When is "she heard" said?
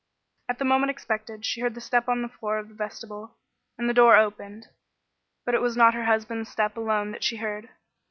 1.45-1.75, 7.23-7.69